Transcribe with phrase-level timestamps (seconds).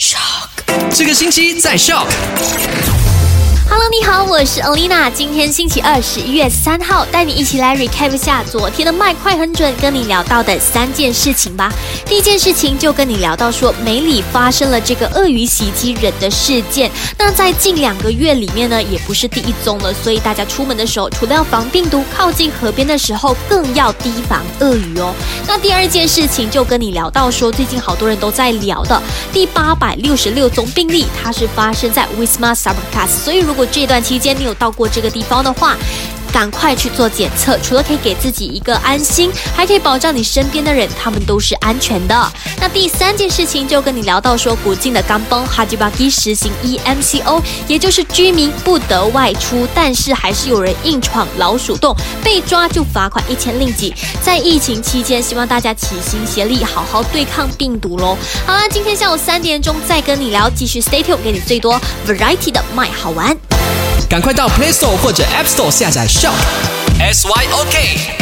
[0.00, 0.64] Shock，
[0.96, 2.06] 这个星期在 Shock。
[3.72, 5.08] Hello，你好，我是 Olina。
[5.12, 11.72] 今天星期二，十一月三号，带你一起来 recap 下昨天的麦快很准，跟你聊到的三件事情吧。
[12.04, 16.90] 第一件事情就跟你聊到说，梅里发生了这个鳄鱼袭击人的事件。
[17.16, 25.14] 那在近两个月里面呢，也不是第一宗了，所以大家出门的时候，除了要防病毒，靠近河边的时候更要提防鳄鱼哦。
[25.46, 29.00] 那第二件事情就跟你聊到说，最近好多人都在聊的
[29.32, 35.76] 第八百六十六宗病例，它是发生在 Wisma s u b a c a s 所以如果如果这段期间你有到过这个地方的话，
[36.32, 42.32] 赶快去做检测，除了可以给自己一个安心，还可以保障你身边的人，他们都是安全的。
[42.60, 53.94] 那第三件事情就跟你聊到说，古晋的冈崩哈吉巴基实行 EMCO，也就是居民不得外出，但是还是有人硬闯老鼠洞，被抓就罚款一千令吉。
[54.22, 58.16] 在疫情期间，希望大家齐心协力，好好对抗病毒喽。
[58.46, 63.36] 好了，今天下午三点钟再跟你聊，继续 Stay tuned，给你最多 variety 的卖好玩。
[64.08, 66.32] 赶快到 Play Store 或者 App Store 下载 Shop
[66.98, 68.19] S Y O K。